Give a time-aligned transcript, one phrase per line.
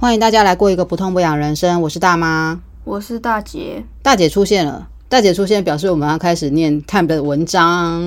[0.00, 1.82] 欢迎大家来过一个不痛不痒人生。
[1.82, 3.84] 我是大妈，我是大姐。
[4.02, 8.00] 大姐出现了，大姐出现表示我们要开始念 Time 的文章。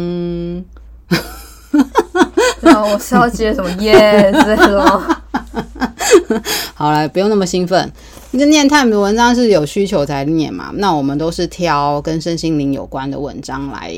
[2.61, 5.21] 然后我是要接什么耶之类的吗？
[6.73, 7.93] 好了，不用那么兴奋。
[8.35, 10.71] 那念 Time 的文章是有需求才念嘛？
[10.77, 13.93] 那我们都是挑跟身心灵有关的文章来，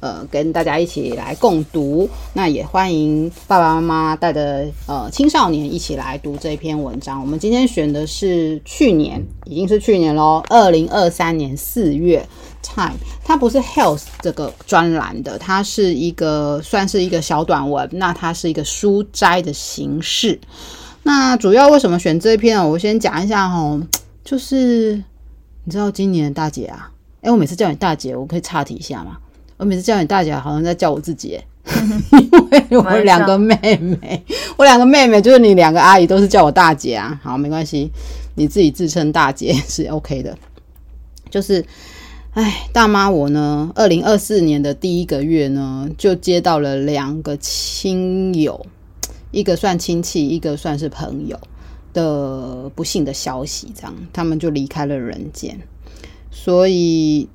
[0.00, 2.06] 呃，跟大家一起来共读。
[2.34, 7.18] 那也欢迎爸爸妈妈带着呃青少年一起来读这篇文章。
[7.18, 12.28] 我们今天选的是去年，已经是去年喽，二零二三年四月
[12.62, 12.98] Time。
[13.24, 17.88] 它不是 Health 这个专栏的，它是一个算是一个小短文。
[17.92, 20.38] 那它是一个书斋的形式。
[21.08, 22.62] 那主要为什么选这一篇啊？
[22.62, 23.80] 我先讲一下哈，
[24.22, 25.02] 就是
[25.64, 26.90] 你知道今年大姐啊，
[27.22, 29.16] 诶、我每次叫你大姐，我可以岔题一下吗？
[29.56, 31.40] 我每次叫你大姐，好像在叫我自己，
[32.68, 34.22] 因为我两个妹妹，
[34.58, 37.18] 我两个妹妹就是你两个阿姨都是叫我大姐啊。
[37.22, 37.90] 好，没关系，
[38.34, 40.36] 你自己自称大姐是 OK 的。
[41.30, 41.64] 就是，
[42.34, 48.66] 哎，大妈我呢，二零二四年的第一个月呢，就接到了两个亲友。
[49.38, 51.38] 一个算亲戚，一个算是朋友
[51.92, 55.56] 的不幸的消息，这样他们就离开了人间。
[56.28, 57.28] 所以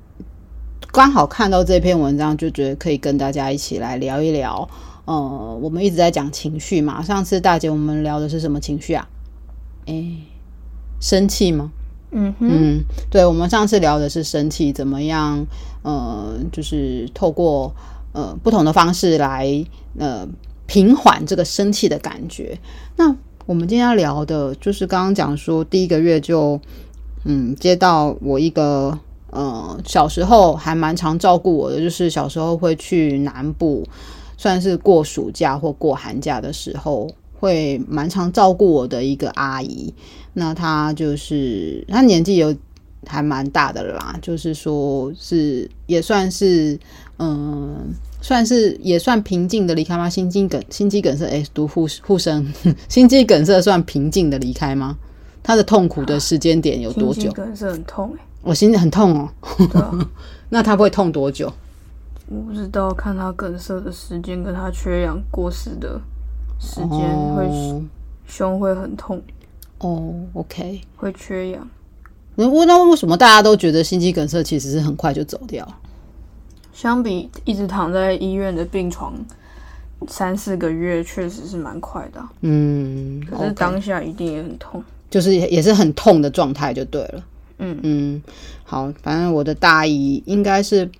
[0.92, 4.68] 刚好看到这篇文章，就觉得可以跟大家一起来聊一聊。
[5.06, 9.08] 呃，我们一直在讲情绪嘛，上次大姐我们聊的是什么情绪啊？
[9.86, 10.18] 诶，
[11.00, 11.72] 生气吗？
[12.10, 15.46] 嗯哼嗯，对，我们上次聊的是生气怎么样？
[15.82, 17.74] 呃，就是透过
[18.12, 19.64] 呃不同的方式来
[19.98, 20.28] 呃。
[20.66, 22.58] 平缓这个生气的感觉。
[22.96, 23.14] 那
[23.46, 26.58] 我们今天要聊的就是刚刚讲说，第一个月就
[27.24, 28.98] 嗯接到我一个
[29.30, 33.86] 呃小时候还蛮常照顾我的，就是小时候会去南部，
[34.38, 39.92] 算是过暑假或过寒假的时候，会蛮常照顾我的一个阿姨。
[40.32, 42.56] 那她就是她年纪有
[43.06, 46.78] 还蛮大的啦，就是说是也算是
[47.18, 47.92] 嗯。
[48.24, 50.08] 算是也算平静的离开吗？
[50.08, 52.50] 心肌梗心肌梗塞，哎，读护护生，
[52.88, 54.96] 心肌梗塞算平静的离开吗？
[55.42, 57.20] 他的痛苦的时间点有多久？
[57.20, 59.28] 心肌梗塞很痛哎、欸，我、哦、心里很痛哦。
[59.70, 60.10] 对啊、
[60.48, 61.52] 那他会痛多久？
[62.30, 66.00] 我不知道，看他梗塞的时间跟他缺氧过世的
[66.58, 67.82] 时间会、哦、
[68.26, 69.20] 胸会很痛
[69.80, 70.14] 哦。
[70.32, 71.68] OK，会缺氧。
[72.36, 75.68] 那那为什么大家都觉得心肌梗塞其实是很快就走掉？
[76.74, 79.14] 相比一直躺在医院的病床
[80.08, 82.30] 三四个月，确实是蛮快的啊。
[82.42, 87.24] 嗯，可是当下一定也很痛，就是也是很痛的状态就对了。
[87.58, 88.22] 嗯嗯，
[88.64, 90.90] 好，反正我的大姨应该是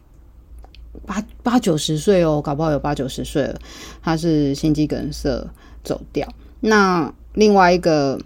[1.05, 3.59] 八八九十岁哦，搞不好有八九十岁了。
[4.01, 5.45] 她是心肌梗塞
[5.83, 6.27] 走掉。
[6.61, 8.19] 那另外一个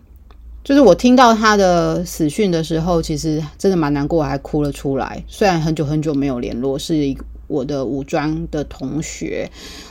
[0.63, 5.25] 就是我听到她的死讯的时候，其实真的蛮难过，还哭了出来。
[5.27, 7.25] 虽然很久很久没有联络，是一个。
[7.49, 9.51] 我的五专的同学，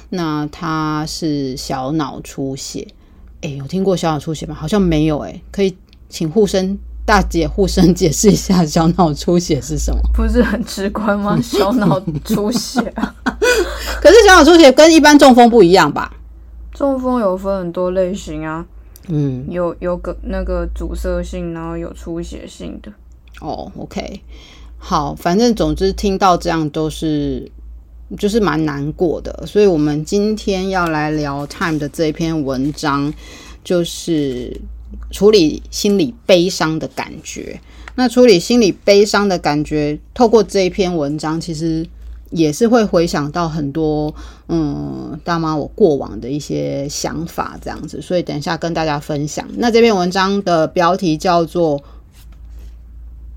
[0.09, 2.87] 那他是小脑出血，
[3.41, 4.55] 哎、欸，有听过小脑出血吗？
[4.55, 5.75] 好像没有、欸，哎，可以
[6.07, 9.99] 请护生大姐护生解释一下小脑出血是什么？
[10.15, 11.37] 不是很直观吗？
[11.43, 13.15] 小脑出血啊，
[14.01, 16.13] 可是小脑出血跟一般中风不一样吧？
[16.73, 18.63] 中风有分很多类型啊，
[19.07, 22.91] 嗯，有有个那个阻塞性，然后有出血性的。
[23.41, 24.21] 哦，OK。
[24.77, 27.51] 好，反正总之听到这样都是
[28.17, 33.13] 就是蛮难过的，所以我们今天要来聊 Time 的这一篇文章，
[33.63, 34.61] 就是
[35.11, 37.59] 处理心理悲伤的感觉。
[37.95, 41.85] 那处理心理悲伤的感觉，透过这一篇文章，其实
[42.29, 44.13] 也是会回想到很多
[44.47, 49.45] 嗯，大妈我过往的一些想法这样子，所以等一下跟大家分享。
[49.57, 51.83] 那这篇文章的标题叫做，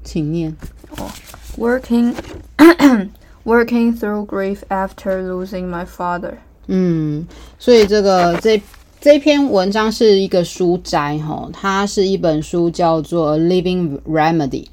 [0.05, 0.55] 请念。
[0.99, 1.11] 哦
[1.59, 2.15] Working,
[3.45, 6.35] working through grief after losing my father。
[6.69, 7.27] 嗯，
[7.59, 8.63] 所以这个这
[9.01, 14.65] 这篇文章是一个书斋哈，它是一本书，叫做《Living Remedy》，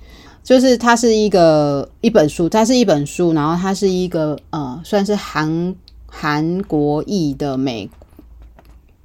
[0.43, 5.75] 就是它是一个一本书，它是一本书，然后它是一个呃，算是韩
[6.05, 7.89] 韩国裔的美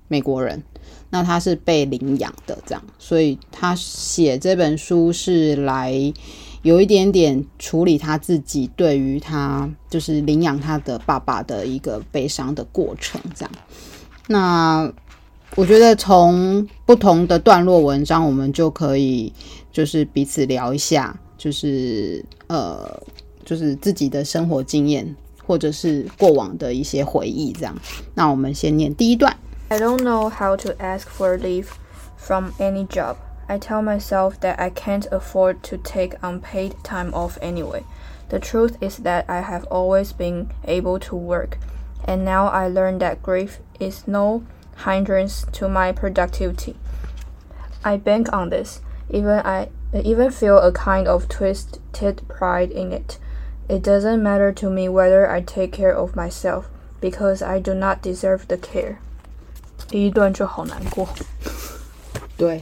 [0.08, 0.62] 美国人，
[1.10, 6.12] 那他是被领养的这样，所以他写这本书是来。
[6.62, 13.52] 有一点点处理他自己对于他就是领养他的爸爸的一个悲伤的过程，这样。
[14.28, 14.92] 那
[15.56, 19.32] 我觉得从不同的段落文章，我们就可以
[19.72, 23.02] 就是彼此聊一下，就是呃，
[23.44, 25.14] 就是自己的生活经验
[25.44, 27.76] 或者是过往的一些回忆，这样。
[28.14, 29.36] 那我们先念第一段。
[29.68, 31.66] I don't know how to ask for leave
[32.16, 33.16] from any job.
[33.51, 37.83] I tell myself that I can't afford to take unpaid time off anyway.
[38.29, 41.57] The truth is that I have always been able to work,
[42.03, 44.43] and now I learn that grief is no
[44.85, 46.75] hindrance to my productivity.
[47.85, 53.17] I bank on this, even I even feel a kind of twisted pride in it.
[53.69, 56.67] It doesn't matter to me whether I take care of myself,
[56.99, 58.99] because I do not deserve the care.
[59.87, 61.07] 第一段就好难过，
[62.37, 62.61] 对，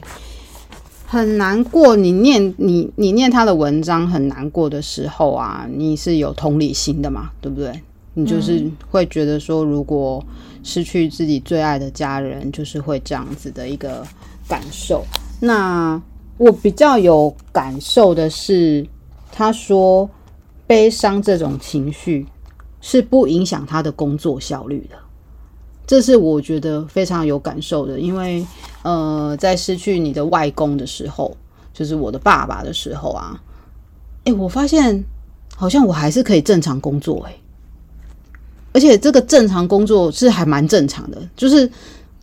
[1.11, 1.93] 很难过。
[1.93, 7.29] 你念你你念他的文章很难过的时候啊，你是有同理心的嘛？
[7.41, 7.69] 对不对？
[8.13, 10.23] 你就是会觉得说，如果
[10.63, 14.07] 失去自己最爱的家人，就是会这样子的一个
[14.47, 15.03] 感受。
[15.41, 16.01] 那
[16.37, 18.87] 我比较有感受的是，
[19.33, 20.09] 他说
[20.65, 22.25] 悲伤这种情绪
[22.79, 24.95] 是不影响他的工作效率的，
[25.91, 27.99] 这是我觉得非常有感受的。
[27.99, 28.45] 因为
[28.81, 31.35] 呃，在失去你的外公的时候，
[31.73, 33.37] 就是我的爸爸的时候啊，
[34.23, 35.03] 哎，我发现
[35.53, 37.35] 好像我还是可以正常工作，哎，
[38.71, 41.69] 而且这个正常工作是还蛮正常的，就是。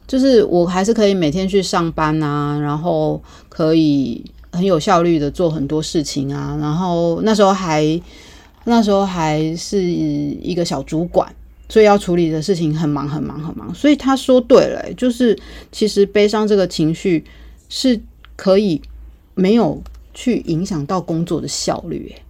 [0.06, 8.00] 就是我还是可以每天去上班啊，然后可以很有效率的做很多事情啊，然后那时候还
[8.64, 11.30] 那时候还是一个小主管，
[11.68, 13.74] 所以要处理的事情很忙很忙很忙。
[13.74, 15.38] 所以他说对了，就是
[15.70, 17.24] 其实悲伤这个情绪
[17.68, 18.00] 是
[18.36, 18.80] 可以
[19.34, 19.82] 没有
[20.14, 22.22] 去影响到工作的效率欸。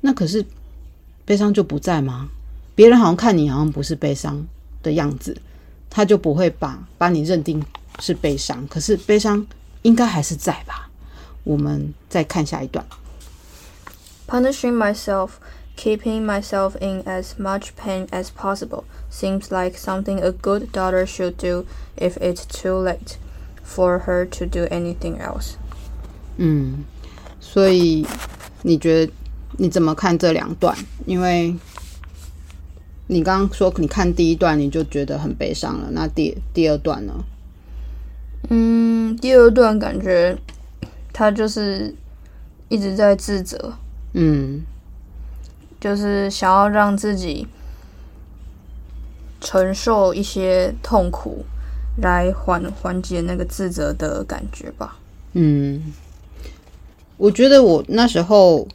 [0.00, 0.44] 那可是
[1.24, 2.28] 悲伤就不在吗？
[2.74, 4.46] 别人好像看你好像不是悲伤
[4.82, 5.36] 的样子。
[5.92, 7.60] 他就不会把把你认定
[7.98, 9.44] 是悲伤，可是悲伤
[9.82, 10.88] 应该还是在吧？
[11.42, 12.86] 我们再看下一段。
[14.28, 15.30] Punishing myself,
[15.79, 21.37] keeping myself in as much pain as possible, seems like something a good daughter should
[21.37, 21.65] do
[21.97, 23.17] if it's too late
[23.63, 25.55] for her to do anything else.
[26.37, 26.85] 嗯，
[27.39, 28.05] 所以
[28.63, 29.11] 你觉得
[29.57, 30.75] 你怎么看这两段？
[31.05, 31.55] 因为
[33.07, 37.13] 你刚刚说你看第一段你就觉得很悲伤了，那第第二段呢？
[38.49, 40.37] 嗯，第二段感觉
[41.13, 41.93] 他就是
[42.67, 43.73] 一直在自责，
[44.13, 44.63] 嗯，
[45.80, 47.46] 就是想要让自己
[49.40, 51.44] 承受一些痛苦，
[52.02, 54.98] 来缓缓解那个自责的感觉吧。
[55.32, 55.92] 嗯，
[57.16, 58.68] 我觉得我那时候。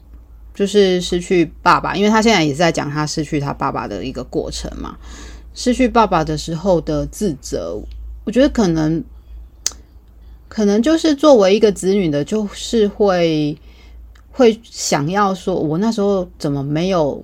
[0.57, 4.95] 就是失去爸爸，因为他现在也是在讲他失去他爸爸的一个过程嘛。
[5.53, 7.77] 失去爸爸的时候的自责，
[8.23, 9.03] 我觉得可能，
[10.47, 13.57] 可能就是作为一个子女的，就是会
[14.35, 17.23] 会想要说，我那时候怎么没有，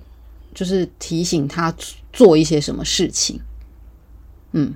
[0.54, 1.72] 就是提醒他
[2.12, 3.38] 做一些什么事情。
[4.52, 4.74] 嗯，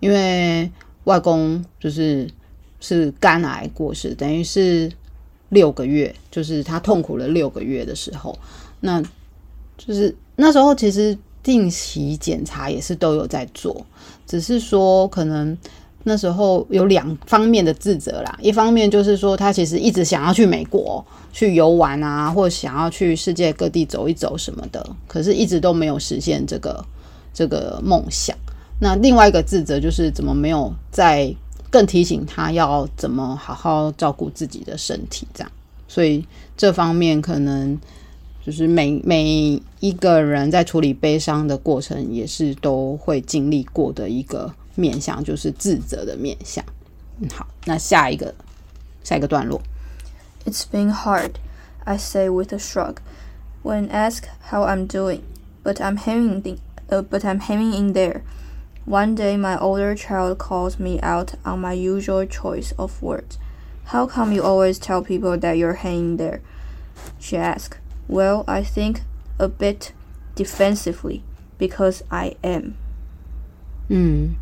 [0.00, 0.70] 因为
[1.04, 2.28] 外公就是
[2.80, 4.90] 是肝癌过世，等于是。
[5.50, 8.36] 六个月，就是他痛苦了六个月的时候，
[8.80, 9.00] 那
[9.78, 13.86] 就是那时候其实定期检查也是都有在做，
[14.26, 15.56] 只是说可能
[16.08, 26.84] 那时候有两方面的自责啦，一方面就是说他其实一直想要去美国去游玩啊，或想要去世界各地走一走什么的，可是一直都没有实现这个
[27.34, 28.36] 这个梦想。
[28.80, 31.34] 那另外一个自责就是怎么没有在。
[31.68, 35.52] 更提醒他要怎么好好照顾自己的身体，这样，
[35.88, 36.24] 所以
[36.56, 37.78] 这方面可能
[38.42, 46.63] 就是每每一个人在处理悲伤的过程，也是都会经历过的一个面向，就是自责的面向。
[47.19, 48.33] 嗯，好，那下一个
[49.03, 49.61] 下一个段落。
[50.45, 51.33] It's been hard,
[51.83, 52.97] I say with a shrug,
[53.63, 55.21] when asked how I'm doing,
[55.63, 58.21] but I'm hanging in, uh, but I'm hanging in there.
[58.85, 63.37] One day, my older child calls me out on my usual choice of words.
[63.85, 66.41] How come you always tell people that you're hanging there?
[67.19, 67.77] She asks.
[68.07, 69.01] Well, I think
[69.37, 69.93] a bit
[70.35, 71.21] defensively
[71.59, 72.73] because I am.
[73.89, 74.35] 嗯，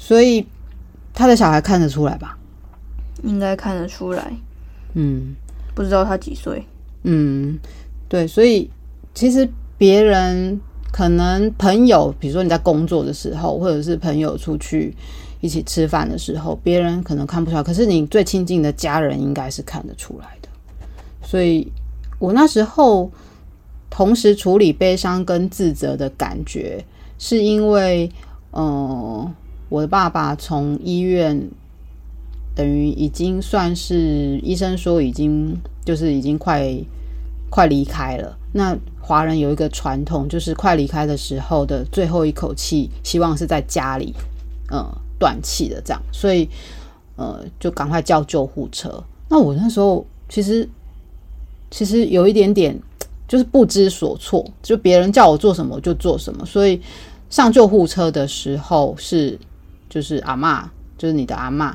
[0.00, 0.46] 所以
[1.12, 2.38] 他的小孩看得出来吧？
[3.22, 4.32] 应该看得出来。
[4.94, 5.36] 嗯，
[5.74, 6.64] 不知道他几岁。
[7.02, 7.58] 嗯，
[8.08, 8.70] 对，所以
[9.12, 10.58] 其实别人。
[10.92, 14.92] 可能朋友，比如说你在工作的时候，或者是朋友出去
[15.40, 20.48] 一起吃饭的时候，别人可能看不出来，可是你最亲近的家人应该是看得出来的。
[21.22, 21.70] 所以
[22.18, 23.08] 我那时候
[23.88, 26.84] 同时处理悲伤跟自责的感觉，
[27.20, 28.10] 是因为，
[28.50, 29.32] 嗯、呃，
[29.70, 31.48] 我的爸爸从医院，
[32.54, 36.76] 等于已经算是医生说已经就是已经快
[37.48, 38.36] 快离开了。
[38.52, 44.12] 那华人有一个传统，就是快离开的时候的最后一口气，希望是在家里，
[44.72, 44.84] 嗯，
[45.18, 46.02] 断气的这样。
[46.12, 46.48] 所以，
[47.14, 49.02] 呃，就赶快叫救护车。
[49.28, 50.68] 那我那时候其实
[51.70, 52.76] 其实有一点点
[53.28, 56.44] 就是不知所措，就别人叫我做什么就做什么。
[56.44, 56.80] 所以
[57.30, 59.38] 上救护车的时候是
[59.90, 60.64] 就是阿嬷，
[60.96, 61.74] 就是你的阿嬷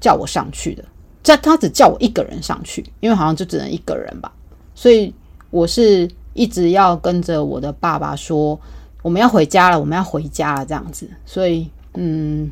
[0.00, 0.84] 叫我上去的。
[1.22, 4.32] 这他只叫我一个人上去，因为好像就只能一个人吧。
[4.74, 5.14] 所以
[5.50, 8.58] 我是一直要跟着我的爸爸说，
[9.02, 11.08] 我们要回家了，我们要回家了这样子。
[11.24, 12.50] 所以嗯，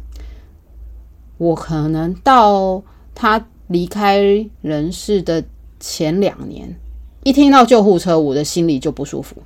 [1.39, 2.81] 我可能到
[3.15, 3.45] 他。
[3.69, 4.21] 离开
[4.61, 5.43] 人世的
[5.81, 6.77] 前两年，
[7.23, 9.37] 一听到救护车，我的心里就不舒服。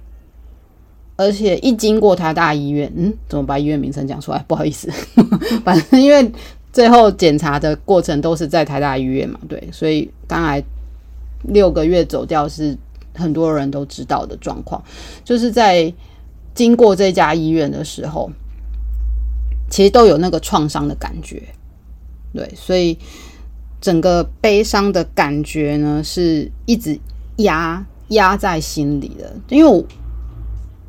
[1.16, 4.44] 而且一经过台大医院，嗯，怎么把医院名称讲出来？
[4.46, 4.88] 不好意思，
[5.64, 6.30] 反正因为
[6.72, 10.62] 最后检查的过程都是在台大医院嘛，对，所以刚才
[11.42, 12.76] 六个月走掉是
[13.14, 14.82] 很多人都知道的状况。
[15.24, 15.92] 就是在
[16.54, 18.30] 经过这家医院的时候，
[19.70, 21.42] 其实都有那个创伤的感觉，
[22.32, 22.96] 对，所以。
[23.78, 26.98] 整个悲伤的感觉呢，是一直
[27.36, 29.32] 压压在心里的。
[29.48, 29.84] 因为我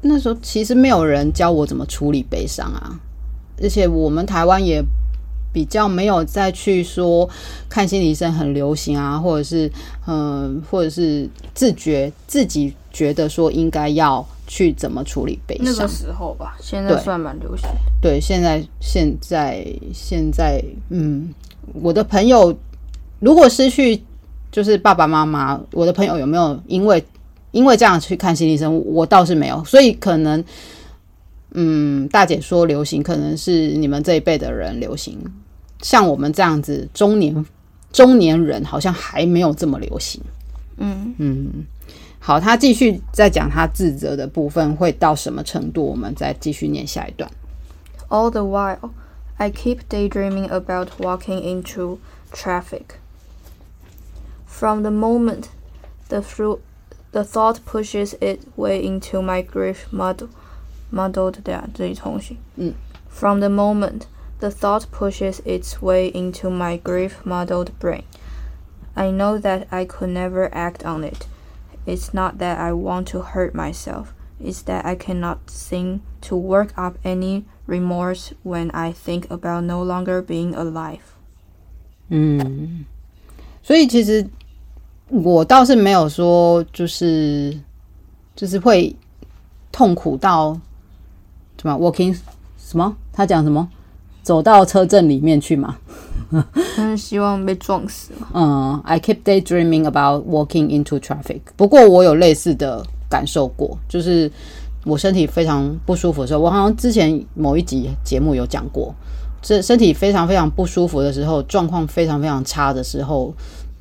[0.01, 2.99] 那时候其实没有人教我怎么处理悲伤啊，
[3.61, 4.83] 而且我们台湾也
[5.51, 7.27] 比较没有再去说
[7.67, 9.71] 看心理医生很流行啊，或者是
[10.05, 15.65] 嗯，或者是自觉自己觉得说应该要去怎么处理悲伤。
[15.65, 17.67] 那个时候吧，现在算蛮流行。
[18.01, 21.33] 对，现在现在现在，嗯，
[21.73, 22.55] 我的朋友。
[23.19, 23.99] 如果失去
[24.51, 27.03] 就是爸爸妈妈，我的朋友有没有因为
[27.51, 28.77] 因为这样去看心理医生？
[28.85, 30.43] 我倒是没有，所以可能，
[31.51, 35.19] 嗯，大姐说流行，可能是你们这一辈的人流行，
[35.81, 37.45] 像我们这样子中年
[37.91, 40.21] 中年人，好像还没有这么流行。
[40.77, 41.65] 嗯嗯，
[42.19, 45.83] 好，他继续再讲他自责的部分会到什么程度？
[45.83, 47.29] 我们再继续念下一段。
[48.09, 48.91] All the while,
[49.37, 51.97] I keep daydreaming about walking into
[52.31, 52.99] traffic.
[54.45, 55.45] From the moment
[56.09, 56.59] the through
[57.12, 60.30] the thought pushes its way into my grief muddled
[60.90, 62.38] muddled 对啊，这里重新。
[62.56, 62.74] 嗯。
[63.08, 64.02] From the moment
[64.40, 68.04] the thought pushes its way into my grief muddled brain,
[68.94, 71.26] I know that I could never act on it.
[71.84, 74.14] It's not that I want to hurt myself.
[74.40, 79.82] It's that I cannot seem to work up any remorse when I think about no
[79.82, 81.00] longer being alive.
[82.08, 82.86] 嗯，
[83.62, 84.26] 所以其实。
[85.09, 87.57] 我倒是没有说，就是
[88.35, 88.93] 就是会
[89.71, 90.59] 痛苦到
[91.61, 92.13] 什么 walking
[92.57, 92.95] 什么？
[93.13, 93.67] 他讲什么？
[94.21, 95.77] 走到车阵里面去嘛？
[96.75, 98.11] 但是希望被撞死。
[98.33, 101.39] 嗯，I keep daydreaming about walking into traffic。
[101.55, 104.29] 不过我有类似的感受过，就是
[104.83, 108.93] 我身体非常不舒服的时候，我好像之前某一集节目有讲过，
[109.41, 113.33] 这身体非常非常不舒服的时候，状况非常非常差的时候。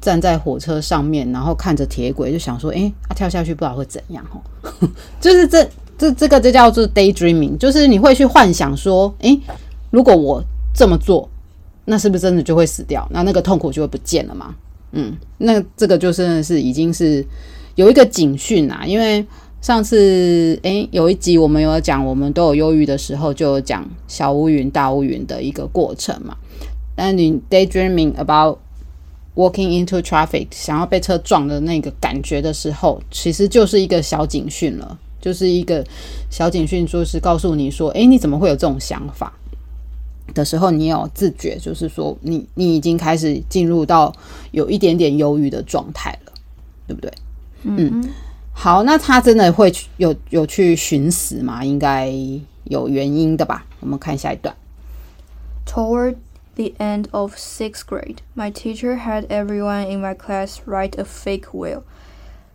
[0.07, 4.41] 站在火车上面，然后看着铁轨，就想说：“诶，啊，跳下去不知道会怎样哦。
[5.21, 9.37] ”就是这这这个，这叫做 daydreaming，就是你会去幻想说：“诶，
[9.91, 10.41] 如果我
[10.73, 11.29] 这么做，
[11.87, 13.05] 那是不是真的就会死掉？
[13.11, 14.55] 那那个痛苦就会不见了吗？”
[14.93, 17.27] 嗯，那这个就真的是已经是
[17.75, 18.85] 有一个警讯啊。
[18.87, 19.27] 因为
[19.61, 26.37] 上次诶有一集我们有讲，我们都有忧郁的时候，就有讲小乌云大乌云的一个过程嘛。
[26.95, 28.59] 但你 daydreaming about
[29.37, 35.87] Walking into traffic，想要被车撞的那个感觉的时候，其实就是一个小警讯了，就是一个
[36.31, 39.31] 小警讯，就是告诉你说，诶，你怎么会有这种想法
[40.33, 44.11] 的时候，你有自觉，就是说你，你你已经开始进入到
[44.53, 46.33] 有一点点忧郁的状态了，
[46.87, 47.13] 对不对？
[47.65, 48.09] 嗯，嗯，
[48.53, 51.63] 好，那他真的会有有去寻死吗？
[51.63, 52.11] 应该
[52.65, 53.67] 有原因的吧？
[53.81, 54.57] 我们看下一段。
[55.67, 56.17] Toward
[56.57, 61.53] the end of sixth grade, my teacher had everyone in my class write a fake
[61.53, 61.85] will.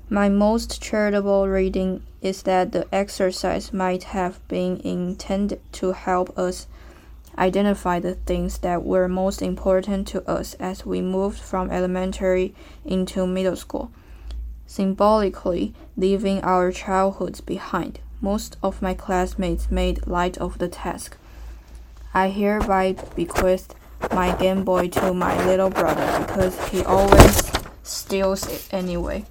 [0.10, 6.68] My most charitable reading is that the exercise might have been intended to help us
[7.38, 12.54] identify the things that were most important to us as we moved from elementary
[12.84, 13.92] into middle school,
[14.66, 18.00] symbolically leaving our childhoods behind.
[18.20, 21.18] Most of my classmates made light of the task.
[22.14, 23.74] I hereby bequeath
[24.12, 27.52] my Game Boy to my little brother because he always
[27.84, 29.26] steals it anyway.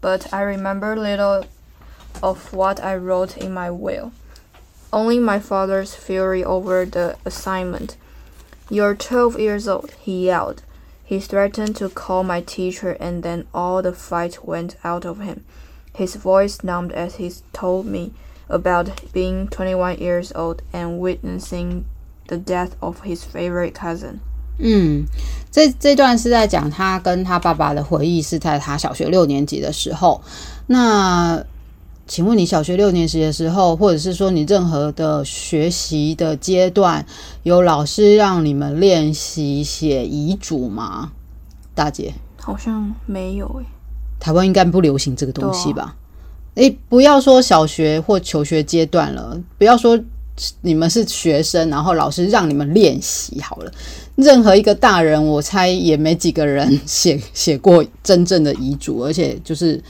[0.00, 1.46] But I remember little
[2.22, 4.12] of what I wrote in my will.
[4.92, 7.96] Only my father's fury over the assignment.
[8.68, 10.62] You're 12 years old, he yelled.
[11.04, 15.44] He threatened to call my teacher, and then all the fight went out of him.
[15.94, 18.12] His voice numbed as he told me
[18.48, 21.84] about being 21 years old and witnessing
[22.30, 24.20] the death of his favorite cousin.
[24.58, 25.04] 嗯，
[25.50, 30.20] 这这段是在讲他跟他爸爸的回忆，是在他小学六年级的时候。
[30.66, 31.42] 那
[32.06, 37.06] 请问你小学六年级的时候，或者是说你任何的学习的阶段，
[37.42, 41.12] 有老师让你们练习写遗嘱吗？
[41.74, 43.66] 大姐，好像没有诶、欸。
[44.18, 45.96] 台湾应该不流行这个东西吧？
[46.56, 49.98] 诶、啊，不要说小学或求学阶段了，不要说
[50.62, 53.72] 你们是学生，然后老师让你们练习好了。
[54.16, 59.82] 任何一个大人，我猜也没几个人 写写过真正的遗嘱，而且就是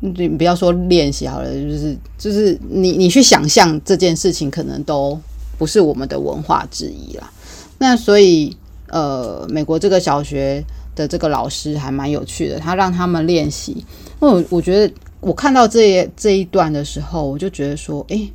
[0.00, 5.18] 你不要说练习好了，就是就是你你去想象这件事情，可能都
[5.58, 7.30] 不是我们的文化之一啦。
[7.78, 8.56] 那所以
[8.88, 10.64] 呃，美国这个小学
[10.96, 13.84] 的这个老师还蛮有趣的，他让他们练习。
[14.18, 18.32] 那我我觉得我看到这这一段的时候，我就觉得说，哎、欸，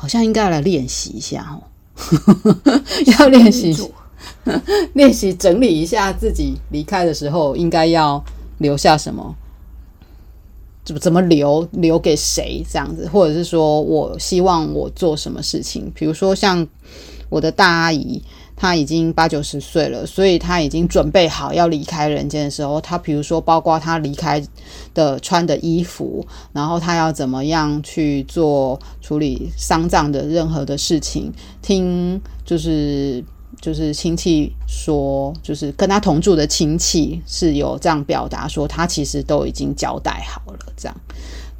[0.00, 1.60] 好像应该来练习一下哦，
[3.18, 3.76] 要练习。
[4.94, 8.22] 练习整理一下自己离开的时候应该要
[8.58, 9.34] 留下什么，
[10.84, 16.66] 怎么怎么留，留给谁这样子，或者是说我希望我做什么事情，比如说像
[17.30, 18.22] 我的大阿姨，
[18.54, 24.42] 她已经八九十岁了，所以她已经准备好要离开人间的时候，她比如说包括她离开
[24.92, 31.32] 的穿的衣服，然后她要怎么样去做处理丧葬的任何的事情，
[31.62, 33.24] 听就是。
[33.60, 40.96] 就是亲戚说，就是跟他同住的亲戚是有这样表达说，他其实都已经交代好了，这样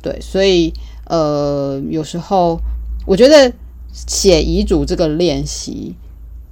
[0.01, 0.73] 对，所以
[1.05, 2.59] 呃，有时候
[3.05, 3.53] 我觉得
[3.93, 5.95] 写遗嘱这个练习，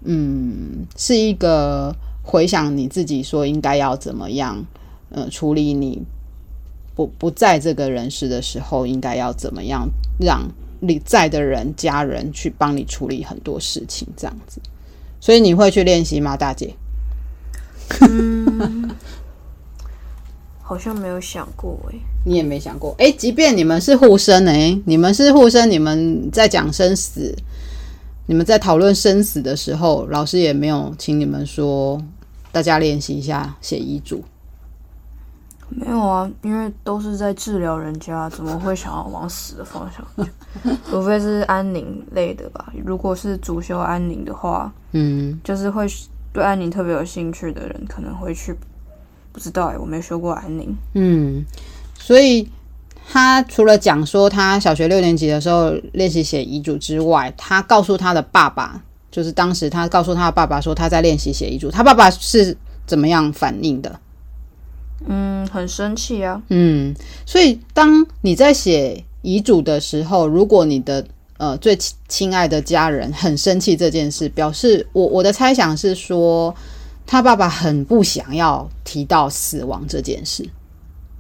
[0.05, 4.65] 嗯，是一个回想你自己说应该要怎么样，
[5.11, 6.03] 呃，处理你
[6.95, 10.49] 不不在这个人世的时候，应该要怎么样让
[10.81, 14.61] 你在的人家人去帮你处理很多事情，这样子。
[15.21, 16.75] 所以你会去练习吗，大姐？
[20.69, 21.99] 好像没有想过诶。
[22.27, 27.35] 你也没想过诶，即便你们是护生诶，你们是护生，你们在讲生死，
[28.27, 31.99] 你们在讨论生死的时候，老师也没有请你们说，
[32.53, 34.23] 大家练习一下写遗嘱。
[35.71, 40.31] 没有啊，因为都是在治疗人家，怎么会想要往死的方向去？
[40.91, 42.71] 除非是安宁类的吧。
[42.85, 45.87] 如果是主修安宁的话，嗯，就是会
[46.31, 48.55] 对安宁特别有兴趣的人可能会去。
[49.39, 50.77] 不知道哎，我没学过安宁。
[50.95, 51.45] 嗯，
[51.97, 52.49] 所以
[53.09, 64.01] 他除了讲说他小学六年级的时候练习写遗嘱之外，他告诉他的爸爸，就是当时他告诉他的爸爸说他在练习写遗嘱，他爸爸是怎么样反应的？
[65.07, 66.43] 嗯，很生气啊。
[66.49, 66.93] 嗯，
[67.25, 76.53] 所以当你在写遗嘱的时候，如果你的呃最亲爱的家人很生气这件事，表示我我的猜想是说，
[77.09, 80.47] 他爸爸很不想要提到死亡这件事。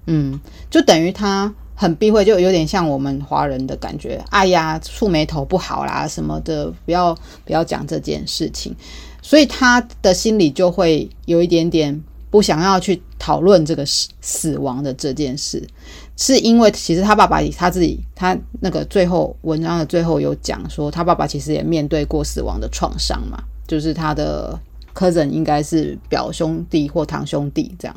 [0.07, 0.39] 嗯，
[0.71, 4.23] 就等于他很避讳，就有点像我们华人的感觉。
[4.29, 7.15] 哎呀，触霉头不好啦，什么的，不要
[7.47, 8.77] 不要讲这件事情。
[9.23, 12.01] 所以他的心里就会有一点点。
[12.31, 15.67] 不想要去讨论这个死死亡的这件事，
[16.15, 24.61] 是因为其实他爸爸他自己，他那个最后文章的最后有讲说，他爸爸其实也面对过死亡的创伤嘛，就是他的
[24.99, 27.97] cousin 应该是表兄弟或堂兄弟这样，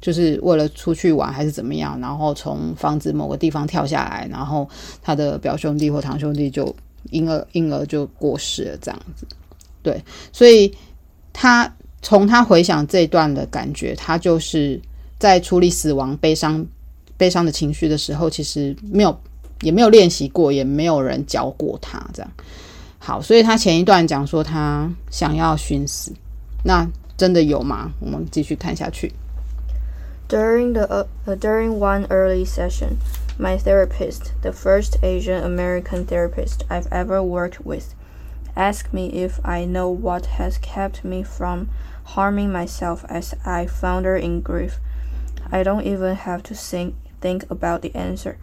[0.00, 4.68] 就是为了出去玩还是怎么样，然后从房子某个地方跳下来，然后
[5.02, 6.72] 他的表兄弟或堂兄弟就
[7.10, 9.26] 因而因而就过世了这样子，
[9.82, 10.00] 对，
[10.32, 10.72] 所以
[11.32, 11.74] 他。
[12.00, 14.80] 从他回想这段的感觉，他就是
[15.18, 16.64] 在处理死亡、悲伤、
[17.16, 19.20] 悲伤的情绪的时候，其实没有，
[19.62, 22.30] 也没有练习过，也没有人教过他这样。
[23.00, 26.12] 好，所以他前一段讲说他想要寻死，
[26.63, 27.93] 那真的有吗？
[27.99, 29.13] 我们继续看下去。
[30.29, 32.97] During the uh, during one early session,
[33.37, 37.93] my therapist, the first Asian American therapist I've ever worked with,
[38.55, 41.67] asked me if I know what has kept me from
[42.15, 44.79] harming myself as I founder in grief.
[45.51, 48.37] I don't even have to think, think about the answer.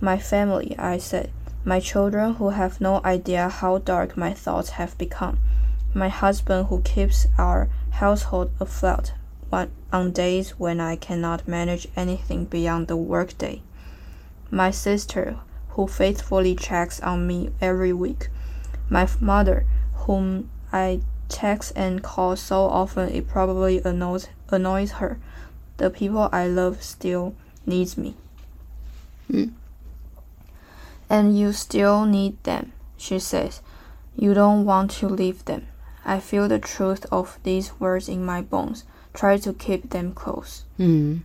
[0.00, 1.30] My family, I said.
[1.64, 5.38] My children who have no idea how dark my thoughts have become.
[5.97, 9.13] My husband who keeps our household afloat
[9.91, 13.63] on days when I cannot manage anything beyond the workday.
[14.51, 15.37] My sister
[15.69, 18.29] who faithfully checks on me every week.
[18.91, 19.65] My mother
[20.05, 25.17] whom I text and call so often it probably annoys annoys her.
[25.77, 27.33] The people I love still
[27.65, 28.13] needs me.
[29.31, 29.53] Mm.
[31.09, 33.63] And you still need them, she says.
[34.15, 35.65] You don't want to leave them.
[36.07, 38.83] I feel the truth of these words in my bones.
[39.13, 40.61] Try to keep them close.
[40.77, 41.21] 嗯，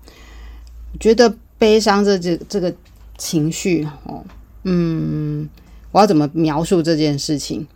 [0.99, 2.75] 觉得悲伤这这这个
[3.16, 4.25] 情绪哦，
[4.64, 5.49] 嗯，
[5.92, 7.66] 我要怎么描述这件事情？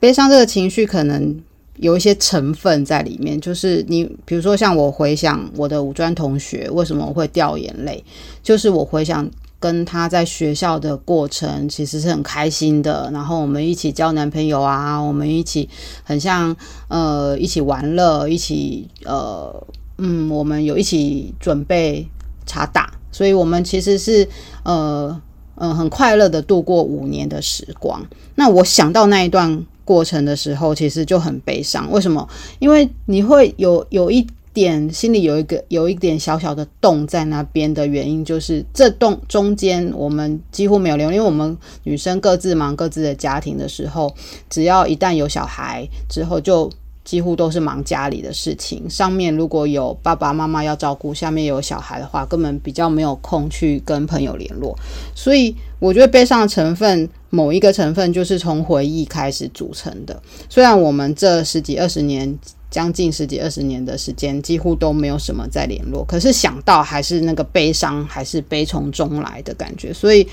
[0.00, 1.42] 悲伤这个情绪可能
[1.76, 8.02] 有一些成分在里面，就是你比如说像我回想我的五专同学为什么我会掉眼泪，
[8.42, 9.28] 就是我回想
[9.64, 15.66] 跟他在学校的过程其实是很开心的，然后我们一起交男朋友啊，我们一起
[16.02, 16.54] 很像
[16.88, 22.06] 呃一起玩乐，一起呃嗯，我们有一起准备
[22.44, 24.28] 查打，所以我们其实是
[24.64, 25.18] 呃
[25.54, 28.04] 嗯、呃、很快乐的度过五年的时光。
[28.34, 29.64] 那我想到那一段。
[29.86, 31.90] 过程的时候，其实就很悲伤。
[31.92, 32.26] 为什么？
[32.58, 44.14] 因为你会有有一点心里有一个有一点小小的洞在那边的原因，就是这洞中间我们几乎没有联络，因为我们女生各自忙各自的家庭的时候，
[44.48, 46.70] 只要一旦有小孩之后，就
[47.04, 48.88] 几乎都是忙家里的事情。
[48.88, 54.74] 上面如果有爸爸妈妈要照顾，下面有小孩的话，根本比较没有空去跟朋友联络。
[55.14, 57.10] 所以我觉得悲伤的成分。
[57.30, 60.22] 某一个成分就是从回忆开始组成的。
[60.48, 62.32] 虽然我们这十几二十年，
[62.74, 69.92] 将近十几二十年的时间，几乎都没有什么在联络，可是想到还是那个悲伤，还是悲从中来的感觉。
[69.92, 70.26] 所以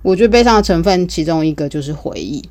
[0.00, 2.42] 我觉得悲伤的成分，其中一个就是回忆，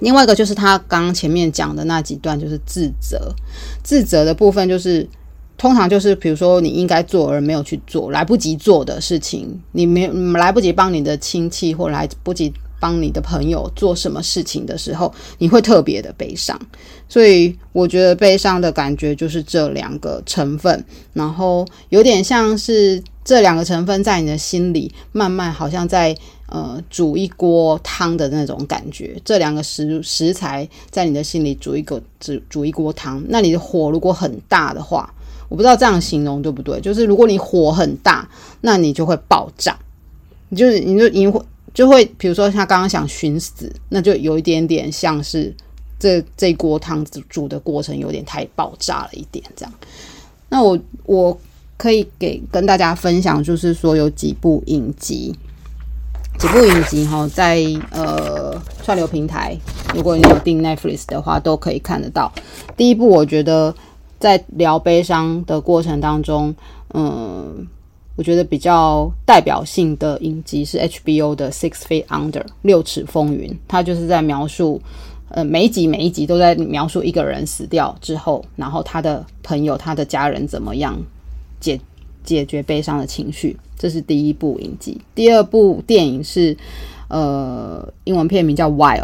[0.00, 3.34] 另外一个就是他刚刚前面讲的那几段，就是自责。
[3.82, 5.08] 自责的部分就是，
[5.56, 12.52] 通常就是比如说你应该做而没有去做，来不及做的事情，你没来不及帮你的亲戚，或来不及。
[12.84, 16.60] 帮你的朋友做什么事情的时候，你会特别的悲伤。
[17.08, 26.14] 所以我觉得悲伤的感觉就是这两个成分，然后有点像是这两个成分在你的心里慢慢好像在
[26.50, 29.16] 呃煮一锅汤的那种感觉。
[29.24, 35.10] 这两个食食材在你的心里煮一个煮煮一锅汤，那你的火如果很大的话，
[35.48, 36.78] 我不知道这样形容对不对？
[36.82, 38.28] 就是如果你火很大，
[38.60, 39.78] 那你就会爆炸，
[40.50, 41.40] 你就是你就你会。
[41.74, 45.52] 就会，比如说他刚刚想寻死，那就有一点点像是
[45.98, 49.74] 这这锅汤煮煮的过程有点太爆炸了一点，这样。
[50.48, 51.36] 那我我
[51.76, 55.34] 可以给跟大家分享，就是说有几部影集，
[56.38, 57.60] 几部影集哈，在
[57.90, 59.58] 呃串流平台，
[59.92, 62.32] 如果你有订 Netflix 的话，都可以看得到。
[62.76, 63.74] 第一部我觉得
[64.20, 66.54] 在聊悲伤的过程当中，
[66.92, 67.66] 嗯。
[68.16, 74.80] 我觉得比较代表性的影集是 HBO 的《Six Feet Under》六尺风云，它就是在描述，
[75.30, 80.96] 呃，每一集每一集都在描述一个人死掉之后，然后他的朋友、他的家人怎么样
[81.58, 81.80] 解
[82.22, 83.56] 解决悲伤的情绪。
[83.76, 85.00] 这是第一部影集。
[85.14, 86.56] 第二部电影是，
[87.08, 89.00] 呃，英文片名叫《Wild》，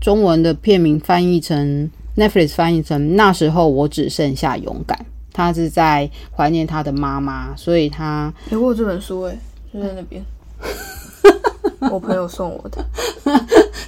[0.00, 5.06] 中文的片名翻译成 Netflix 翻译成那时候我只剩下勇敢。
[5.32, 9.38] 他是在怀念他的妈妈，所以他有过这本书哎，
[9.72, 10.24] 就在那边，
[11.90, 12.84] 我朋友送我的，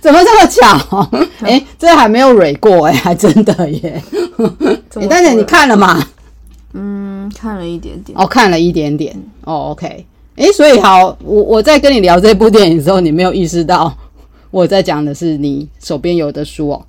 [0.00, 1.08] 怎么这么巧？
[1.40, 4.02] 哎、欸，这还没有蕊过哎，还真的耶！
[4.96, 6.02] 哎，大姐你看了吗？
[6.72, 8.18] 嗯，看了一点点。
[8.18, 9.14] 哦，看了一点点。
[9.44, 10.06] 哦，OK。
[10.36, 13.96] 哎、欸，所以好，我我在跟你聊这部电影的时候，你没有意识到
[14.50, 16.86] 我在讲的是你手边有的书哦，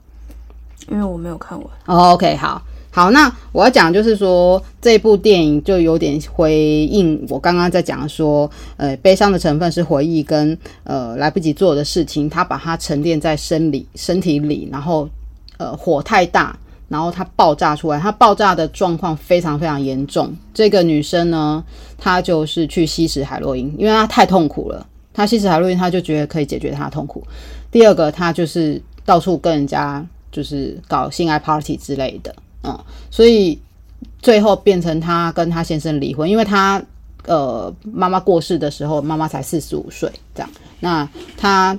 [0.89, 1.67] 因为我没有看完。
[1.85, 2.61] 哦，OK，好。
[2.95, 15.09] 好，那我要讲就是说，这部电影就有点回应我刚刚在讲说，呃，悲伤的成分是回忆跟呃来不及做的事情，它把它沉淀在生理身体里，然后
[15.57, 20.33] 呃火太大，然后它爆炸出来，它爆炸的状况非常非常严重。
[20.53, 21.61] 这个女生呢，
[21.97, 27.21] 她就是去吸食海洛因，因为她太痛苦了，她吸食海洛因，她就觉得可以解决她的痛苦。
[27.69, 32.33] 第二个，她就是到处跟人家就是搞性爱 party 之类的。
[32.65, 32.79] 嗯，
[33.11, 33.59] 所以
[34.21, 36.81] 最后变成他跟他先生离婚，因为他
[37.25, 40.49] 呃妈妈过世的时候，妈妈才四十五岁，这样。
[40.79, 41.77] 那他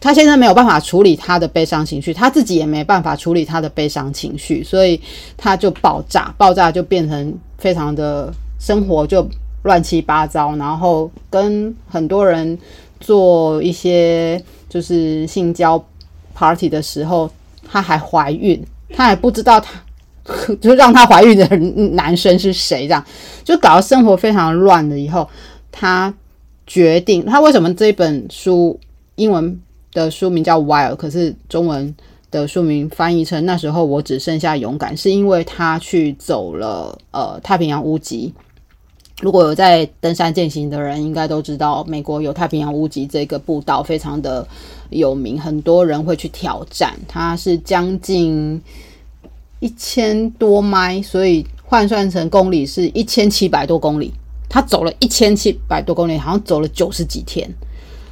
[0.00, 5.00] 他先生没有办法处理他的悲伤情绪，他自己也没办法处理他的悲伤情绪，所以
[5.36, 9.26] 他就爆炸，爆炸就变成非常的生活就
[9.62, 12.58] 乱七八糟，然后跟很多人
[13.00, 15.82] 做一些就是性交
[16.34, 17.30] party 的时候，
[17.66, 19.80] 她还怀孕，她还不知道她。
[20.60, 21.56] 就让她怀孕的
[21.94, 22.86] 男生是谁？
[22.86, 23.04] 这样
[23.44, 24.98] 就搞得生活非常乱了。
[24.98, 25.28] 以后
[25.70, 26.12] 她
[26.66, 28.78] 决定，她为什么这本书
[29.14, 29.60] 英文
[29.92, 31.94] 的书名叫《Wild》，可是中文
[32.30, 38.34] 的书名翻译成那时候我只剩下勇敢，是因为她去走了呃太平洋屋脊，
[39.22, 44.46] 如果有在登山健行的人，应该都知道，美国有太平洋屋脊这个步道非常的
[44.90, 46.92] 有名，很多人会去挑战。
[47.06, 48.60] 它是将近
[49.60, 54.12] 一千多迈，所以换算成公里是一千七百多公里。
[54.48, 57.48] 他走了一千七百多公里，好像走了九十几天。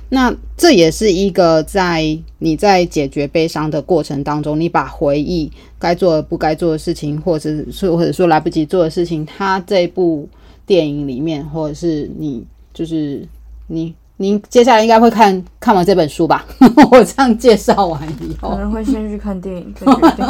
[0.09, 10.29] 那这也是一个在你在解决悲伤的过程当中，你把回忆该做的、不该做的事情，或者是或者说来不及做的事情，他这部。
[10.67, 13.29] 电影里面，或者是你，就是
[13.67, 16.47] 你，你接下来应该会看看完这本书吧？
[16.93, 20.25] 我这样介绍完以后，可能会先去看电影再决定。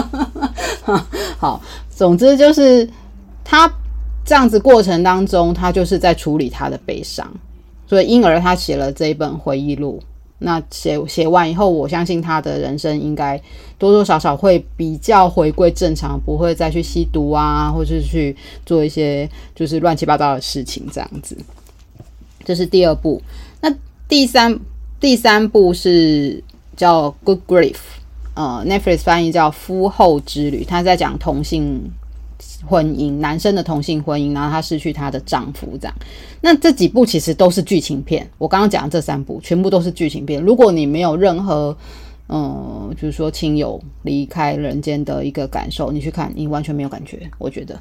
[1.38, 2.88] 好，总之就是
[3.44, 3.70] 他
[4.24, 7.30] 这样子过程当中，他就是在处理他的悲伤，
[7.86, 10.02] 所以因而他写了这一本回忆录。
[10.38, 13.40] 那写写完以后，我相信他的人生应该
[13.78, 21.36] 多多少少会比较回归正常，不会再去吸毒啊，或是去做一些就是乱七八糟的事情这样子。
[22.46, 23.20] 这是第二部。
[23.64, 23.74] 那
[24.06, 24.60] 第三
[25.00, 26.44] 第三部是
[26.76, 27.72] 叫《Good Grief》，
[28.34, 31.90] 呃，Netflix 翻译叫《夫后之旅》，他在讲同性。
[32.66, 35.94] 婚姻，男生的同性婚姻，然后他失去他的丈夫，这样。
[36.40, 38.28] 那这几部其实都是剧情片。
[38.38, 40.42] 我刚刚讲的这三部全部都是剧情片。
[40.42, 41.76] 如果你没有任何，
[42.36, 47.30] 嗯，就是说亲友离开人间的一个感受，你去看，你完全没有感觉。
[47.38, 47.78] 我觉得，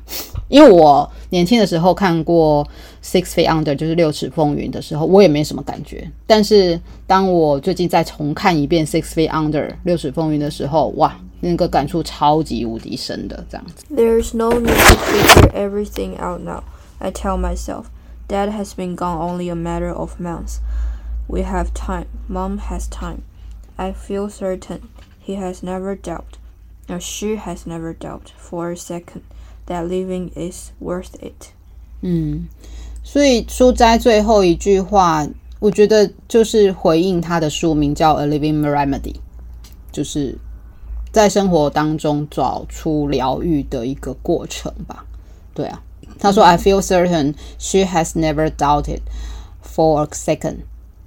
[0.47, 2.63] 因为我年轻的时候看过
[3.03, 6.07] 《Six Feet Under》，就是六尺风云的时候，我也没什么感觉。
[6.27, 11.19] 但是当我最近再重看一遍《Six Feet Under》六尺风云的时候，哇！
[11.45, 13.83] 那个感触超级无敌深的，这样子。
[13.93, 16.63] There's no need to figure everything out now.
[16.99, 17.87] I tell myself,
[18.29, 20.59] Dad has been gone only a matter of months.
[21.27, 22.05] We have time.
[22.29, 23.23] Mom has time.
[23.76, 24.80] I feel certain
[25.24, 26.38] he has never doubted,
[26.88, 29.22] or she has never doubted for a second
[29.66, 31.52] that living is worth it.
[32.00, 32.48] 嗯，
[33.02, 35.26] 所以书斋最后一句话，
[35.60, 39.16] 我觉得就是回应他的书名叫《A Living Remedy》，
[39.92, 40.38] 就是。
[41.10, 45.06] 在生活当中找出疗愈的一个过程吧。
[45.54, 45.82] 对啊，
[46.18, 49.00] 他说：“I feel certain she has never doubted
[49.64, 50.64] for a second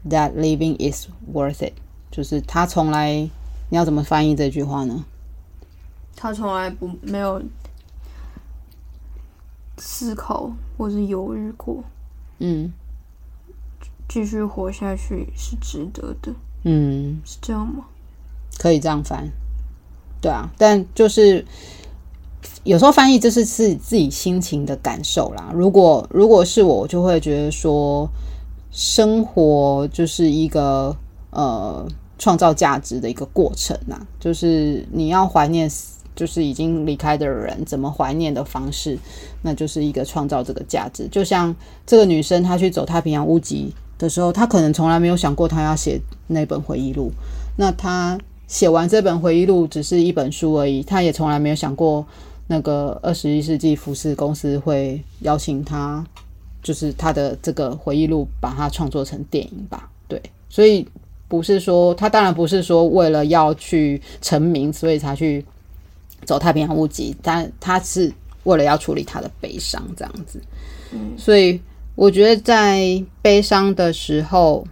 [0.10, 1.74] that living is worth it。”
[2.17, 3.13] 就是他从来，
[3.69, 5.05] 你要怎么翻译这句话呢？
[6.17, 7.43] 他从来不没有
[9.77, 11.85] 思考或是犹豫过。
[12.39, 12.73] 嗯，
[14.09, 16.33] 继续活下去是值得的。
[16.63, 17.85] 嗯，是这样吗？
[18.57, 19.31] 可以这样翻。
[20.23, 21.45] 对啊，但就是
[22.65, 25.51] 有时候翻译就是自自己心情的感受啦。
[25.53, 28.09] 如果如果是我，我就会觉得说，
[28.71, 30.97] 生活就是一个
[31.29, 31.87] 呃
[32.19, 33.99] 创造价值的一个过程呐。
[34.19, 35.71] 就是你要怀念，
[36.15, 38.99] 就是已经离开的人，怎么怀念的方式，
[39.43, 41.09] 那就是一个创造这个价值。
[41.09, 41.55] 就像
[41.87, 47.11] 这个女生她去走太平洋屋脊的时候，她可能从来没有想过她要写那本回忆录，
[47.57, 48.19] 那她。
[48.49, 52.07] 写完这本回忆录只是一本书而已，她也从来没有想过
[52.47, 56.07] 那个二十一世纪服饰公司会邀请她，
[56.63, 59.91] 就是她的这个回忆录把它创作成电影吧？
[60.07, 60.87] 对，所以
[61.29, 65.45] 不是说他当然不是说为了要去成名，所以才去
[66.25, 68.13] 走太平洋屋脊，但他是
[68.45, 70.41] 为了要处理他的悲伤这样子。
[70.93, 71.61] 嗯，所以
[71.95, 74.67] 我觉得在悲伤的时候，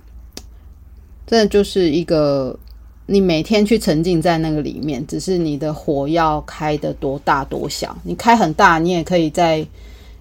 [1.27, 2.59] 真的就是一个。
[3.07, 7.95] 你每天去沉浸在那个里面，只是你的火要开得多大多小。
[8.03, 9.63] 你开很大，你也可以在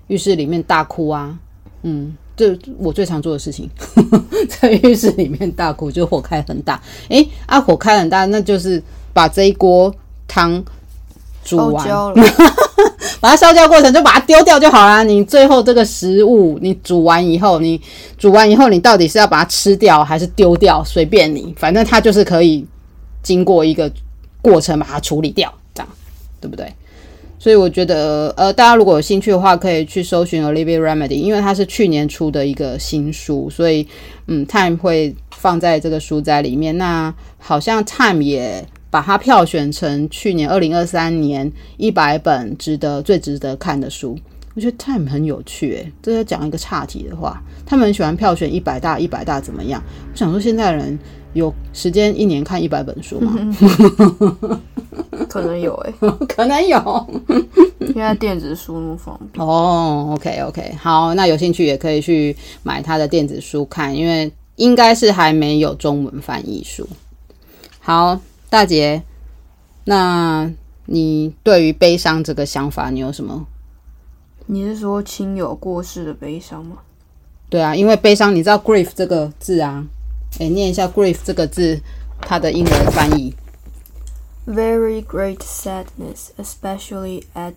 [0.07, 1.39] 浴室里面大哭啊。
[1.83, 3.69] 嗯，这我最常做的事情，
[4.49, 6.81] 在浴室里面大哭，就火开很大。
[7.09, 8.81] 诶，啊，火开很大，那就是
[9.13, 9.93] 把这一锅
[10.27, 10.63] 汤
[11.43, 11.87] 煮完，
[13.21, 15.03] 把它烧焦过程就把它丢掉就好啦。
[15.03, 17.79] 你最后这个食物你煮完以后，你
[18.17, 20.83] 煮完以后，你到底是要把它吃掉还是丢掉？
[20.83, 22.65] 随便你，反正它就是可以。
[23.23, 23.89] 经过一个
[24.41, 25.87] 过程把它处理掉，这样
[26.41, 26.69] 对不对？
[27.43, 33.85] 所以我觉得，呃，大家如果有兴趣的话，可以去搜寻《Olivia Remedy》，因为它是去年出的一个新书，所以
[34.27, 36.77] 嗯，Time 会放在这个书斋里面。
[36.77, 44.17] 那好像 Time 也把它票选成去年二零二三年一百本值得最值得看的书。
[44.55, 49.81] 我觉得 Time 很有趣，诶，这要讲一个岔题的话，他们很喜欢票选一百大，一百大怎么样？
[50.11, 50.97] 我想说，现在人。
[51.33, 53.33] 有时间一年看一百本书吗？
[55.27, 57.07] 可能有诶、欸， 可能有。
[57.79, 60.13] 现在电子书那么方便哦。
[60.13, 66.87] OK OK，好，那有兴趣也可以去买他的电子书看，因为应该是还没有中文翻译书。
[67.79, 68.19] 好，
[68.51, 69.01] 大姐，
[69.85, 70.47] 那
[70.85, 73.43] 你对于悲伤这个想法，你有什么
[74.45, 76.77] 你是说亲友过世的悲伤吗？
[77.49, 79.85] 对啊，因为悲伤，你知道 grief 这个字啊？
[80.39, 81.79] 诶，念一下 grief 这个字，
[82.21, 83.33] 它的英文翻译。
[84.45, 87.53] Very great sadness, especially at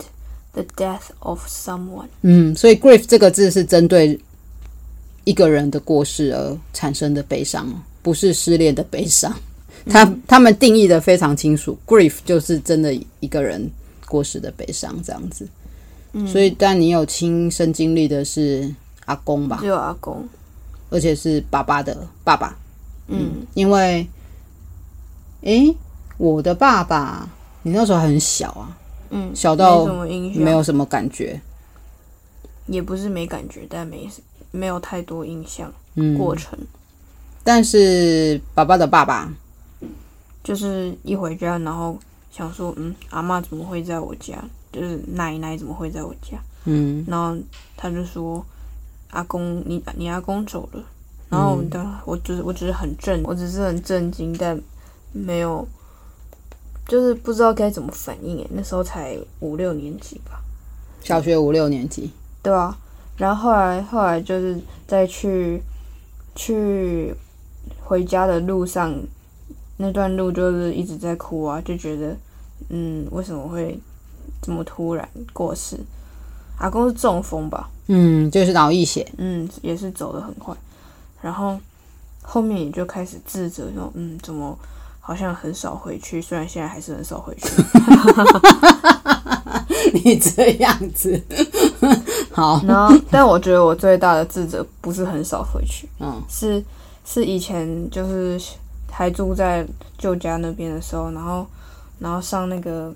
[0.52, 2.08] the death of someone。
[2.22, 4.20] 嗯，所以 grief 这个字是针对
[5.24, 9.34] 一个人的过世而产生的悲伤，不是失恋的悲伤。
[9.88, 13.70] 他他们定义的非常清楚，grief 就是真的一个人
[14.06, 15.48] 过世的悲伤这样子。
[16.18, 18.74] 嗯，所以但你有亲身经历的是
[19.04, 19.58] 阿公吧？
[19.60, 20.26] 只有阿公，
[20.88, 22.56] 而且是爸爸的爸爸。
[23.08, 24.08] 嗯，嗯，因为，
[25.42, 25.76] 诶，
[26.16, 27.28] 我的爸爸，
[27.62, 28.78] 你那时候还很小啊，
[29.10, 29.84] 嗯，小到
[30.34, 31.38] 没有什么感觉，
[32.66, 34.08] 也不是没感觉，但没
[34.50, 35.70] 没有太多印象。
[35.96, 36.58] 嗯，过程，
[37.44, 39.30] 但是爸爸的爸爸。
[40.42, 41.98] 就是一回家，然后
[42.30, 44.42] 想说，嗯，阿嬷怎么会在我家？
[44.76, 46.38] 就是奶奶怎么会在我家？
[46.66, 47.34] 嗯，然后
[47.76, 48.44] 他就说，
[49.10, 50.84] 阿公，你你阿公走了。
[51.30, 54.60] 然后我们当，我就是我只是很震，我只是很震惊，但
[55.12, 55.66] 没有，
[56.86, 58.36] 就是不知道该怎么反应。
[58.38, 60.42] 诶，那时候才五六年级吧，
[61.00, 62.12] 小学五六年级，
[62.42, 62.76] 对啊。
[63.16, 65.62] 然后后来后来就是在去
[66.34, 67.14] 去
[67.82, 68.94] 回家的路上。
[69.78, 72.16] 那段路就是一直在哭啊，就觉得，
[72.70, 73.78] 嗯，为什么会
[74.42, 75.78] 这么突然过世？
[76.58, 77.68] 阿公是中风吧？
[77.88, 80.54] 嗯，就是脑溢血，嗯，也是走的很快。
[81.20, 81.58] 然后
[82.22, 84.58] 后面也就开始自责，说，嗯，怎么
[85.00, 86.20] 好像很少回去？
[86.22, 87.48] 虽然现在还是很少回去。
[90.04, 91.20] 你这样子，
[92.32, 92.60] 好。
[92.66, 96.64] 然后，但我觉得我最大的自责不是很少回去，嗯，是
[97.04, 98.40] 是以前就是。
[98.88, 99.66] 还住在
[99.98, 101.46] 舅家那边的时候，然后，
[101.98, 102.90] 然后上那个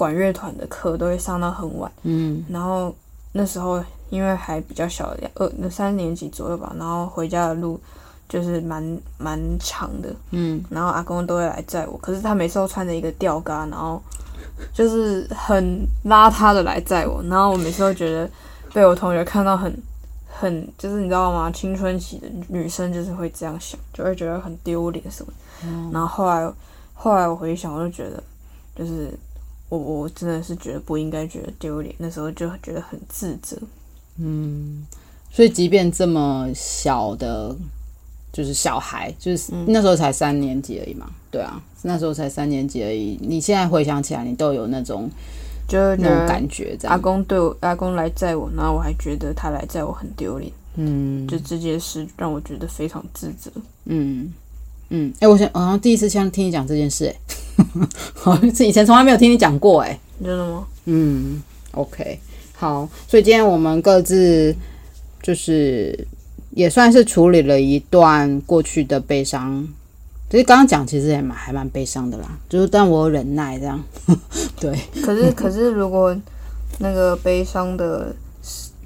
[0.00, 1.92] 管乐团的课都会上到很晚。
[2.04, 2.94] 嗯，然后
[3.32, 7.78] 那时候因为还比较小，二那三年级左右吧，然后回家的路
[8.26, 8.82] 就是蛮
[9.18, 10.08] 蛮长的。
[10.30, 14.02] 嗯，然后阿公都会来载我，可是他每次都穿着一个吊嘎，然后
[14.72, 18.30] 就是很邋遢的来载我，然后我每次都觉得
[18.72, 19.70] 被我同学看到很。
[20.32, 21.50] 很就是你知道吗？
[21.50, 25.30] 青春期的女生就是会这样想，就会觉得很丢脸什么。
[25.64, 26.50] 嗯、然后后来
[26.94, 28.22] 后来我回想，我就觉得，
[28.74, 29.12] 就是
[29.70, 33.56] 我我真的是觉得不应该觉得丢脸，那时候就觉得很自责。
[34.18, 34.86] 嗯，
[35.30, 37.56] 所以即便这么小的，
[38.30, 41.06] 就是小孩，就是那时候才三年级而已嘛。
[41.08, 43.18] 嗯、对啊，那时候才三年级而已。
[43.22, 45.10] 你现在回想起来，你都有那种。
[45.68, 50.50] 就那种感觉，阿公对我，阿公来载我，然后我还觉得他来载我很丢脸。
[50.74, 53.48] 嗯，就这件事让我觉得非常自责。
[53.84, 54.34] 嗯
[54.90, 57.16] 嗯，哎、欸，我想好像第一次像听你讲这件事，哎，
[58.14, 60.66] 好像是以前从来没有听你讲过，哎，真的吗？
[60.86, 62.18] 嗯，OK，
[62.54, 64.54] 好，所以今天我们各自
[65.22, 66.06] 就是
[66.50, 69.66] 也算是处理了一段过去的悲伤。
[70.28, 73.82] 其实刚刚讲，其实也蛮还蛮悲伤的啦，就是但我忍耐这样，
[74.60, 74.78] 对。
[75.02, 76.16] 可是可是，如果
[76.78, 78.14] 那个悲伤的，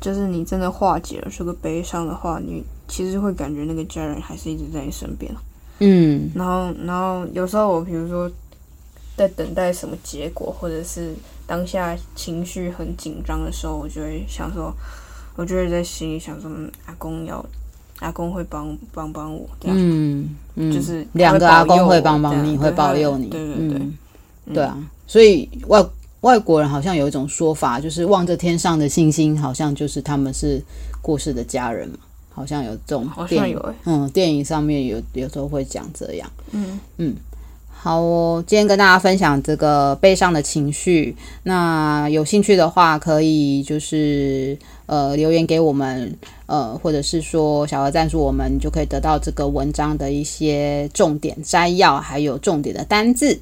[0.00, 5.30] 就是你真的化解了这个悲伤的话，你其实会感觉那个家人还是一直在你身边。
[5.78, 6.30] 嗯。
[6.34, 8.30] 然后然后有时候我比如说
[9.16, 11.14] 在等待什么结果，或者是
[11.46, 14.74] 当下情绪很紧张的时候，我就会想说，
[15.36, 16.50] 我就会在心里想说，
[16.86, 17.44] 阿公要。
[18.00, 23.80] 阿公会帮帮帮我，这样，嗯，嗯，就是两个阿公会帮帮你，会保佑你，对对对，
[24.52, 25.82] 对啊，所以外
[26.22, 30.60] 外国人好像有一种说法，就是望着天上的星星，好像就是他们是
[31.00, 31.96] 过世的家人嘛，
[32.34, 37.14] 好像有这种，好像有，嗯，电影上面有有时候会讲这样，嗯嗯。
[37.76, 41.14] 好哦，今天跟大家分享这个悲伤的情绪。
[41.42, 46.16] 那有兴趣的话，可以就是呃留言给我们，
[46.46, 53.38] 呃，或者是说小额赞助我们，就可以得到这个文章的一些重点摘要，还有重点的单字。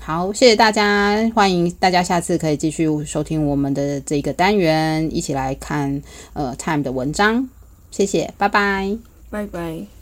[0.00, 6.02] 好，谢谢大家，欢迎大家下次可以继续收听我们的这个单元，一起来看
[6.32, 7.48] 呃 Time 的文章。
[7.94, 8.98] 谢谢，拜拜，
[9.30, 9.94] 拜拜。